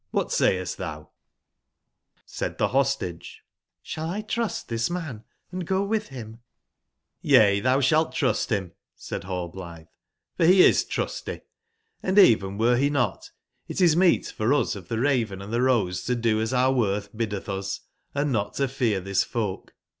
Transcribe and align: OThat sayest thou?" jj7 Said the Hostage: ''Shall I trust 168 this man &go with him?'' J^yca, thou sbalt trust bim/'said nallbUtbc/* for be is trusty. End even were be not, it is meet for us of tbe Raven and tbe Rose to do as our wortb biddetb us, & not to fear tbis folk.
OThat 0.15 0.31
sayest 0.31 0.77
thou?" 0.79 1.01
jj7 1.03 1.09
Said 2.25 2.57
the 2.57 2.69
Hostage: 2.69 3.43
''Shall 3.83 4.09
I 4.09 4.21
trust 4.23 4.71
168 4.71 4.73
this 4.75 4.89
man 4.89 5.59
&go 5.65 5.83
with 5.83 6.07
him?'' 6.07 6.39
J^yca, 7.23 7.61
thou 7.61 7.81
sbalt 7.81 8.11
trust 8.11 8.49
bim/'said 8.49 9.21
nallbUtbc/* 9.21 9.87
for 10.37 10.45
be 10.47 10.63
is 10.63 10.85
trusty. 10.85 11.41
End 12.01 12.17
even 12.17 12.57
were 12.57 12.77
be 12.79 12.89
not, 12.89 13.29
it 13.67 13.79
is 13.79 13.95
meet 13.95 14.25
for 14.25 14.55
us 14.55 14.75
of 14.75 14.87
tbe 14.87 15.03
Raven 15.03 15.39
and 15.39 15.53
tbe 15.53 15.61
Rose 15.61 16.03
to 16.05 16.15
do 16.15 16.41
as 16.41 16.51
our 16.51 16.73
wortb 16.73 17.13
biddetb 17.15 17.47
us, 17.47 17.81
& 17.99 18.15
not 18.15 18.55
to 18.55 18.67
fear 18.67 18.99
tbis 19.03 19.23
folk. 19.23 19.71